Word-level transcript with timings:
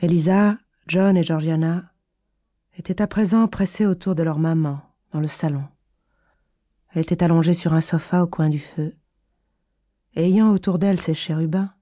Elisa, 0.00 0.56
John 0.86 1.16
et 1.16 1.24
Georgiana 1.24 1.92
étaient 2.76 3.02
à 3.02 3.08
présent 3.08 3.48
pressés 3.48 3.84
autour 3.84 4.14
de 4.14 4.22
leur 4.22 4.38
maman 4.38 4.80
dans 5.12 5.18
le 5.18 5.26
salon. 5.26 5.64
Elle 6.90 7.02
était 7.02 7.24
allongée 7.24 7.52
sur 7.52 7.74
un 7.74 7.80
sofa 7.80 8.22
au 8.22 8.28
coin 8.28 8.48
du 8.48 8.60
feu, 8.60 8.94
ayant 10.14 10.52
autour 10.52 10.78
d'elle 10.78 11.00
ses 11.00 11.14
chérubins, 11.14 11.74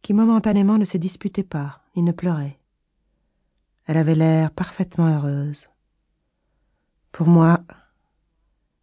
qui 0.00 0.14
momentanément 0.14 0.78
ne 0.78 0.84
se 0.84 0.96
disputaient 0.96 1.42
pas 1.42 1.82
ni 1.96 2.02
ne 2.02 2.12
pleuraient. 2.12 2.60
Elle 3.86 3.96
avait 3.96 4.14
l'air 4.14 4.52
parfaitement 4.52 5.12
heureuse. 5.12 5.66
Pour 7.10 7.26
moi, 7.26 7.64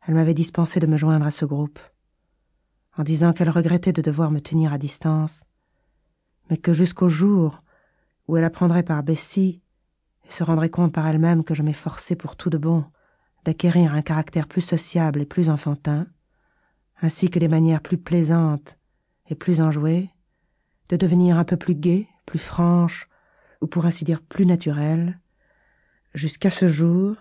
elle 0.05 0.15
m'avait 0.15 0.33
dispensé 0.33 0.81
de 0.81 0.87
me 0.87 0.97
joindre 0.97 1.25
à 1.25 1.31
ce 1.31 1.45
groupe, 1.45 1.79
en 2.97 3.03
disant 3.03 3.31
qu'elle 3.31 3.49
regrettait 3.49 3.93
de 3.93 4.01
devoir 4.01 4.29
me 4.29 4.41
tenir 4.41 4.73
à 4.73 4.77
distance, 4.77 5.45
mais 6.49 6.57
que 6.57 6.73
jusqu'au 6.73 7.07
jour 7.07 7.59
où 8.27 8.37
elle 8.37 8.43
apprendrait 8.43 8.83
par 8.83 9.03
Bessie 9.03 9.61
et 10.27 10.31
se 10.31 10.43
rendrait 10.43 10.69
compte 10.69 10.93
par 10.93 11.07
elle-même 11.07 11.43
que 11.43 11.53
je 11.53 11.63
m'efforçais 11.63 12.15
pour 12.15 12.35
tout 12.35 12.49
de 12.49 12.57
bon 12.57 12.85
d'acquérir 13.45 13.93
un 13.93 14.01
caractère 14.01 14.47
plus 14.47 14.61
sociable 14.61 15.21
et 15.21 15.25
plus 15.25 15.49
enfantin, 15.49 16.07
ainsi 17.01 17.29
que 17.29 17.39
des 17.39 17.47
manières 17.47 17.81
plus 17.81 17.97
plaisantes 17.97 18.77
et 19.29 19.35
plus 19.35 19.61
enjouées, 19.61 20.09
de 20.89 20.97
devenir 20.97 21.37
un 21.37 21.43
peu 21.43 21.55
plus 21.55 21.75
gaie, 21.75 22.07
plus 22.25 22.39
franche, 22.39 23.07
ou 23.61 23.67
pour 23.67 23.85
ainsi 23.85 24.03
dire 24.03 24.21
plus 24.21 24.45
naturelle, 24.45 25.19
jusqu'à 26.15 26.49
ce 26.49 26.67
jour, 26.67 27.15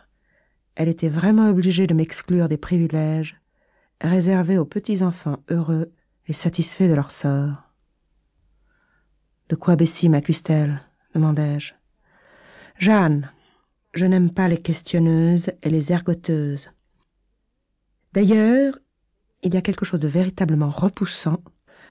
elle 0.77 0.89
était 0.89 1.09
vraiment 1.09 1.49
obligée 1.49 1.87
de 1.87 1.95
m'exclure 1.95 2.49
des 2.49 2.57
privilèges 2.57 3.41
réservés 4.01 4.59
aux 4.59 4.65
petits 4.65 5.03
enfants 5.03 5.39
heureux 5.51 5.93
et 6.27 6.33
satisfaits 6.33 6.89
de 6.89 6.95
leur 6.95 7.11
sort. 7.11 7.71
De 9.51 9.57
quoi 9.57 9.77
Bessie 9.77 10.09
m'accuse-t-elle? 10.09 10.83
Demandai-je. 11.15 11.75
Jeanne, 12.79 13.31
je 13.95 14.07
n'aime 14.07 14.31
pas 14.31 14.49
les 14.49 14.59
questionneuses 14.59 15.51
et 15.63 15.71
les 15.71 15.93
ergoteuses. 15.93 16.71
D'ailleurs, 18.13 18.79
il 19.43 19.55
y 19.55 19.57
a 19.57 19.63
quelque 19.63 19.85
chose 19.85 20.01
de 20.01 20.09
véritablement 20.09 20.71
repoussant 20.71 21.39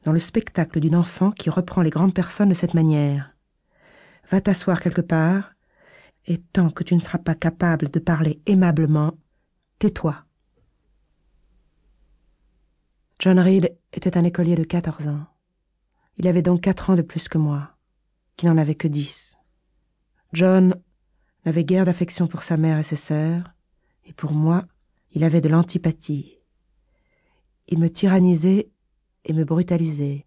dans 0.03 0.11
le 0.11 0.19
spectacle 0.19 0.79
d'une 0.79 0.95
enfant 0.95 1.31
qui 1.31 1.49
reprend 1.49 1.81
les 1.81 1.89
grandes 1.89 2.13
personnes 2.13 2.49
de 2.49 2.53
cette 2.53 2.73
manière. 2.73 3.33
Va 4.29 4.41
t'asseoir 4.41 4.81
quelque 4.81 5.01
part, 5.01 5.53
et 6.25 6.37
tant 6.37 6.69
que 6.69 6.83
tu 6.83 6.95
ne 6.95 6.99
seras 6.99 7.17
pas 7.17 7.35
capable 7.35 7.89
de 7.89 7.99
parler 7.99 8.41
aimablement, 8.45 9.13
tais-toi. 9.79 10.25
John 13.19 13.39
Reed 13.39 13.77
était 13.93 14.17
un 14.17 14.23
écolier 14.23 14.55
de 14.55 14.63
quatorze 14.63 15.07
ans. 15.07 15.25
Il 16.17 16.27
avait 16.27 16.41
donc 16.41 16.61
quatre 16.61 16.89
ans 16.89 16.95
de 16.95 17.01
plus 17.01 17.27
que 17.27 17.37
moi, 17.37 17.72
qui 18.35 18.45
n'en 18.45 18.57
avait 18.57 18.75
que 18.75 18.87
dix. 18.87 19.37
John 20.33 20.75
n'avait 21.45 21.63
guère 21.63 21.85
d'affection 21.85 22.27
pour 22.27 22.43
sa 22.43 22.57
mère 22.57 22.79
et 22.79 22.83
ses 22.83 22.95
sœurs, 22.95 23.53
et 24.05 24.13
pour 24.13 24.33
moi, 24.33 24.65
il 25.11 25.23
avait 25.23 25.41
de 25.41 25.49
l'antipathie. 25.49 26.37
Il 27.67 27.79
me 27.79 27.89
tyrannisait 27.89 28.71
et 29.25 29.33
me 29.33 29.45
brutalisait, 29.45 30.25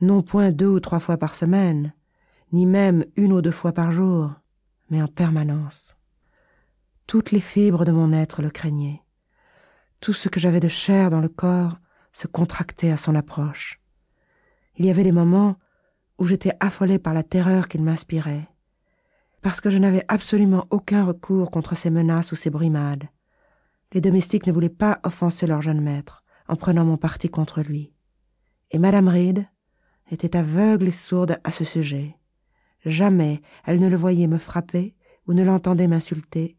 non 0.00 0.22
point 0.22 0.50
deux 0.50 0.68
ou 0.68 0.80
trois 0.80 1.00
fois 1.00 1.16
par 1.16 1.34
semaine, 1.34 1.94
ni 2.52 2.66
même 2.66 3.04
une 3.16 3.32
ou 3.32 3.40
deux 3.40 3.52
fois 3.52 3.72
par 3.72 3.92
jour, 3.92 4.32
mais 4.90 5.00
en 5.00 5.08
permanence. 5.08 5.96
Toutes 7.06 7.30
les 7.30 7.40
fibres 7.40 7.84
de 7.84 7.92
mon 7.92 8.12
être 8.12 8.42
le 8.42 8.50
craignaient. 8.50 9.02
Tout 10.00 10.12
ce 10.12 10.28
que 10.28 10.40
j'avais 10.40 10.60
de 10.60 10.68
chair 10.68 11.10
dans 11.10 11.20
le 11.20 11.28
corps 11.28 11.78
se 12.12 12.26
contractait 12.26 12.90
à 12.90 12.96
son 12.96 13.14
approche. 13.14 13.80
Il 14.76 14.84
y 14.84 14.90
avait 14.90 15.04
des 15.04 15.12
moments 15.12 15.56
où 16.22 16.26
j'étais 16.26 16.52
affolée 16.60 16.98
par 16.98 17.12
la 17.12 17.22
terreur 17.22 17.68
qu'il 17.68 17.82
m'inspirait 17.82 18.48
parce 19.42 19.60
que 19.60 19.70
je 19.70 19.78
n'avais 19.78 20.04
absolument 20.08 20.66
aucun 20.70 21.04
recours 21.04 21.50
contre 21.50 21.76
ces 21.76 21.90
menaces 21.90 22.32
ou 22.32 22.36
ces 22.36 22.48
brimades. 22.48 23.08
Les 23.92 24.00
domestiques 24.00 24.46
ne 24.46 24.52
voulaient 24.52 24.68
pas 24.68 25.00
offenser 25.02 25.46
leur 25.46 25.60
jeune 25.60 25.80
maître 25.80 26.24
en 26.48 26.56
prenant 26.56 26.84
mon 26.84 26.96
parti 26.96 27.28
contre 27.28 27.60
lui. 27.60 27.92
Et 28.70 28.78
Madame 28.78 29.08
Reed 29.08 29.46
était 30.10 30.36
aveugle 30.36 30.88
et 30.88 30.92
sourde 30.92 31.38
à 31.44 31.50
ce 31.50 31.64
sujet. 31.64 32.16
Jamais 32.86 33.42
elle 33.66 33.80
ne 33.80 33.88
le 33.88 33.96
voyait 33.96 34.28
me 34.28 34.38
frapper 34.38 34.94
ou 35.26 35.34
ne 35.34 35.44
l'entendait 35.44 35.88
m'insulter, 35.88 36.56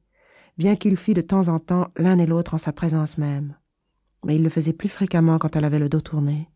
bien 0.57 0.75
qu'il 0.75 0.97
fît 0.97 1.13
de 1.13 1.21
temps 1.21 1.47
en 1.47 1.59
temps 1.59 1.87
l'un 1.97 2.19
et 2.19 2.25
l'autre 2.25 2.53
en 2.53 2.57
sa 2.57 2.73
présence 2.73 3.17
même. 3.17 3.55
Mais 4.25 4.35
il 4.35 4.43
le 4.43 4.49
faisait 4.49 4.73
plus 4.73 4.89
fréquemment 4.89 5.37
quand 5.37 5.55
elle 5.55 5.65
avait 5.65 5.79
le 5.79 5.89
dos 5.89 6.01
tourné. 6.01 6.49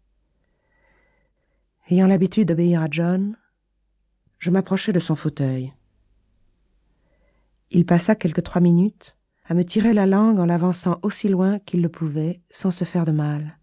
Ayant 1.90 2.08
l'habitude 2.08 2.50
d'obéir 2.50 2.82
à 2.82 2.88
John, 2.92 3.38
je 4.40 4.50
m'approchai 4.50 4.92
de 4.92 5.00
son 5.00 5.16
fauteuil. 5.16 5.74
Il 7.72 7.86
passa 7.86 8.14
quelques 8.14 8.44
trois 8.44 8.60
minutes 8.60 9.16
à 9.46 9.54
me 9.54 9.64
tirer 9.64 9.94
la 9.94 10.06
langue 10.06 10.40
en 10.40 10.46
l'avançant 10.46 11.00
aussi 11.02 11.30
loin 11.30 11.60
qu'il 11.60 11.82
le 11.82 11.88
pouvait 11.88 12.42
sans 12.50 12.72
se 12.72 12.84
faire 12.84 13.06
de 13.06 13.14
mal. 13.14 13.58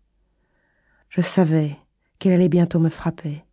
Je 1.11 1.21
savais 1.21 1.77
qu'il 2.19 2.33
allait 2.33 2.49
bientôt 2.49 2.79
me 2.79 2.89
frapper. 2.89 3.45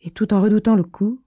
Et 0.00 0.10
tout 0.10 0.32
en 0.32 0.40
redoutant 0.40 0.74
le 0.74 0.84
coup, 0.84 1.22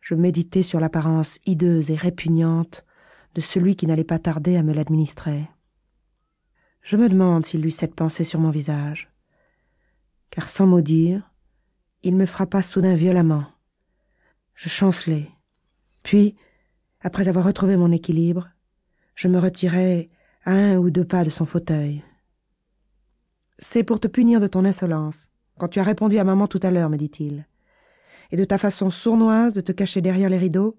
je 0.00 0.14
méditais 0.14 0.62
sur 0.62 0.78
l'apparence 0.78 1.40
hideuse 1.46 1.90
et 1.90 1.96
répugnante 1.96 2.84
de 3.34 3.40
celui 3.40 3.74
qui 3.74 3.86
n'allait 3.86 4.04
pas 4.04 4.20
tarder 4.20 4.56
à 4.56 4.62
me 4.62 4.72
l'administrer. 4.72 5.48
Je 6.80 6.96
me 6.96 7.08
demande 7.08 7.44
s'il 7.44 7.66
eut 7.66 7.72
cette 7.72 7.96
pensée 7.96 8.22
sur 8.22 8.38
mon 8.38 8.50
visage, 8.50 9.10
car 10.30 10.48
sans 10.48 10.66
mot 10.66 10.80
dire, 10.80 11.30
il 12.02 12.16
me 12.16 12.26
frappa 12.26 12.62
soudain 12.62 12.94
violemment. 12.94 13.44
Je 14.54 14.68
chancelai, 14.68 15.30
puis 16.02 16.36
après 17.00 17.28
avoir 17.28 17.44
retrouvé 17.44 17.76
mon 17.76 17.92
équilibre, 17.92 18.48
je 19.14 19.28
me 19.28 19.38
retirai 19.38 20.10
à 20.44 20.52
un 20.52 20.76
ou 20.78 20.90
deux 20.90 21.04
pas 21.04 21.24
de 21.24 21.30
son 21.30 21.46
fauteuil. 21.46 22.02
C'est 23.58 23.84
pour 23.84 24.00
te 24.00 24.08
punir 24.08 24.40
de 24.40 24.46
ton 24.46 24.64
insolence, 24.64 25.28
quand 25.58 25.68
tu 25.68 25.80
as 25.80 25.84
répondu 25.84 26.18
à 26.18 26.24
maman 26.24 26.46
tout 26.46 26.60
à 26.62 26.70
l'heure, 26.70 26.90
me 26.90 26.96
dit-il, 26.96 27.46
et 28.30 28.36
de 28.36 28.44
ta 28.44 28.58
façon 28.58 28.90
sournoise 28.90 29.52
de 29.52 29.60
te 29.60 29.72
cacher 29.72 30.00
derrière 30.00 30.28
les 30.28 30.38
rideaux, 30.38 30.78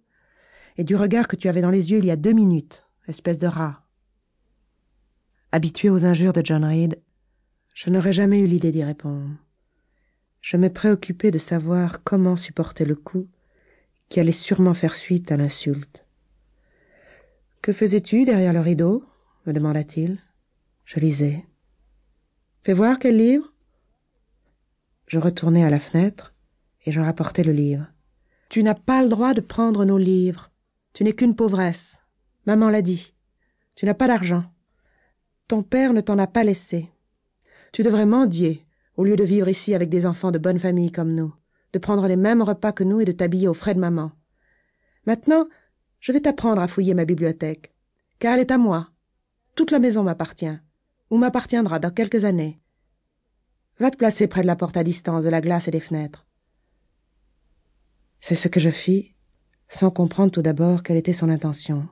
et 0.78 0.84
du 0.84 0.96
regard 0.96 1.28
que 1.28 1.36
tu 1.36 1.50
avais 1.50 1.62
dans 1.62 1.70
les 1.70 1.92
yeux 1.92 2.00
il 2.00 2.06
y 2.06 2.12
a 2.12 2.16
deux 2.16 2.32
minutes, 2.32 2.86
espèce 3.08 3.40
de 3.40 3.48
rat. 3.48 3.86
Habitué 5.52 5.90
aux 5.90 6.06
injures 6.06 6.34
de 6.34 6.42
John 6.44 6.64
Reed, 6.64 7.02
je 7.80 7.90
n'aurais 7.90 8.12
jamais 8.12 8.40
eu 8.40 8.46
l'idée 8.46 8.74
d'y 8.74 8.84
répondre. 8.84 9.38
Je 10.42 10.58
me 10.58 10.68
préoccupais 10.68 11.32
de 11.32 11.38
savoir 11.38 12.04
comment 12.04 12.36
supporter 12.36 12.84
le 12.84 12.96
coup 12.96 13.30
qui 14.10 14.20
allait 14.20 14.34
sûrement 14.34 14.74
faire 14.74 14.98
suite 14.98 15.32
à 15.32 15.38
l'insulte. 15.38 16.06
Que 17.62 17.72
faisais-tu 17.72 18.26
derrière 18.26 18.52
le 18.52 18.60
rideau? 18.60 19.06
me 19.46 19.54
demanda-t-il. 19.54 20.20
Je 20.84 21.00
lisais. 21.00 21.46
Fais 22.66 22.74
voir 22.74 23.00
quel 23.00 23.16
livre? 23.16 23.54
Je 25.08 25.18
retournai 25.18 25.64
à 25.64 25.70
la 25.70 25.80
fenêtre 25.80 26.34
et 26.86 26.92
je 26.92 27.00
rapportai 27.00 27.44
le 27.44 27.54
livre. 27.54 27.88
Tu 28.50 28.62
n'as 28.62 28.76
pas 28.76 29.02
le 29.02 29.08
droit 29.08 29.34
de 29.34 29.40
prendre 29.40 29.86
nos 29.86 29.98
livres. 29.98 30.52
Tu 30.92 31.06
n'es 31.06 31.14
qu'une 31.14 31.34
pauvresse. 31.34 31.98
Maman 32.46 32.70
l'a 32.70 32.82
dit. 32.82 33.14
Tu 33.76 33.86
n'as 33.86 33.94
pas 33.94 34.08
d'argent. 34.08 34.44
Ton 35.48 35.64
père 35.64 35.94
ne 35.94 36.02
t'en 36.02 36.20
a 36.20 36.28
pas 36.28 36.44
laissé. 36.44 36.92
Tu 37.72 37.84
devrais 37.84 38.06
mendier, 38.06 38.66
au 38.96 39.04
lieu 39.04 39.16
de 39.16 39.24
vivre 39.24 39.48
ici 39.48 39.74
avec 39.74 39.90
des 39.90 40.06
enfants 40.06 40.32
de 40.32 40.40
bonne 40.40 40.60
famille 40.60 40.92
comme 40.92 41.14
nous, 41.14 41.34
de 41.74 41.80
prendre 41.80 42.08
les 42.08 42.16
mêmes 42.16 42.42
repas 42.42 42.72
que 42.72 42.84
nous 42.84 43.00
et 43.00 43.06
de 43.06 43.12
t'habiller 43.12 43.48
aux 43.48 43.54
frais 43.54 43.76
de 43.76 43.80
maman. 43.80 44.12
Maintenant, 45.06 45.48
je 46.00 46.12
vais 46.12 46.22
t'apprendre 46.22 46.62
à 46.62 46.68
fouiller 46.68 46.94
ma 46.94 47.06
bibliothèque, 47.06 47.74
car 48.20 48.34
elle 48.34 48.42
est 48.42 48.52
à 48.52 48.58
moi. 48.58 48.90
Toute 49.56 49.72
la 49.72 49.80
maison 49.80 50.04
m'appartient, 50.04 50.58
ou 51.10 51.18
m'appartiendra 51.18 51.80
dans 51.80 51.92
quelques 51.92 52.26
années. 52.26 52.60
Va 53.80 53.92
te 53.92 53.98
placer 53.98 54.28
près 54.28 54.42
de 54.42 54.48
la 54.48 54.56
porte 54.56 54.78
à 54.78 54.84
distance 54.84 55.24
de 55.24 55.30
la 55.30 55.42
glace 55.42 55.68
et 55.68 55.72
des 55.72 55.80
fenêtres. 55.80 56.26
C'est 58.20 58.36
ce 58.36 58.48
que 58.48 58.60
je 58.60 58.70
fis, 58.70 59.16
sans 59.70 59.92
comprendre 59.92 60.32
tout 60.32 60.42
d'abord 60.42 60.84
quelle 60.84 60.98
était 60.98 61.14
son 61.14 61.30
intention. 61.30 61.88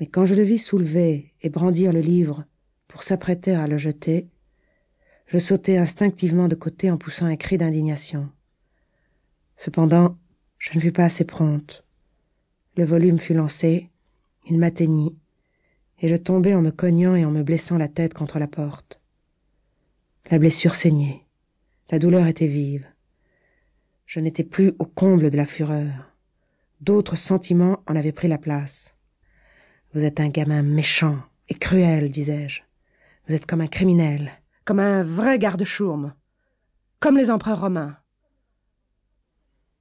Mais 0.00 0.06
quand 0.06 0.24
je 0.24 0.34
le 0.34 0.42
vis 0.42 0.58
soulever 0.58 1.34
et 1.40 1.50
brandir 1.50 1.92
le 1.92 2.00
livre 2.00 2.44
pour 2.88 3.02
s'apprêter 3.02 3.54
à 3.54 3.66
le 3.66 3.78
jeter, 3.78 4.28
je 5.28 5.38
sautai 5.38 5.76
instinctivement 5.76 6.48
de 6.48 6.54
côté 6.54 6.90
en 6.90 6.96
poussant 6.96 7.26
un 7.26 7.36
cri 7.36 7.58
d'indignation. 7.58 8.30
Cependant, 9.56 10.16
je 10.58 10.74
ne 10.74 10.80
fus 10.80 10.92
pas 10.92 11.04
assez 11.04 11.24
prompte. 11.24 11.84
Le 12.76 12.84
volume 12.84 13.18
fut 13.18 13.34
lancé, 13.34 13.90
il 14.48 14.58
m'atteignit, 14.58 15.16
et 16.00 16.08
je 16.08 16.16
tombai 16.16 16.54
en 16.54 16.62
me 16.62 16.70
cognant 16.70 17.14
et 17.14 17.26
en 17.26 17.30
me 17.30 17.42
blessant 17.42 17.76
la 17.76 17.88
tête 17.88 18.14
contre 18.14 18.38
la 18.38 18.48
porte. 18.48 19.00
La 20.30 20.38
blessure 20.38 20.74
saignait, 20.74 21.26
la 21.90 21.98
douleur 21.98 22.26
était 22.26 22.46
vive. 22.46 22.86
Je 24.06 24.20
n'étais 24.20 24.44
plus 24.44 24.72
au 24.78 24.86
comble 24.86 25.30
de 25.30 25.36
la 25.36 25.46
fureur. 25.46 26.14
D'autres 26.80 27.16
sentiments 27.16 27.82
en 27.86 27.96
avaient 27.96 28.12
pris 28.12 28.28
la 28.28 28.38
place. 28.38 28.94
Vous 29.92 30.04
êtes 30.04 30.20
un 30.20 30.28
gamin 30.28 30.62
méchant 30.62 31.18
et 31.50 31.54
cruel, 31.54 32.10
disais-je. 32.10 32.62
Vous 33.26 33.34
êtes 33.34 33.44
comme 33.44 33.60
un 33.60 33.66
criminel, 33.66 34.32
comme 34.68 34.80
un 34.80 35.02
vrai 35.02 35.38
garde-chourme, 35.38 36.12
comme 37.00 37.16
les 37.16 37.30
empereurs 37.30 37.62
romains. 37.62 37.96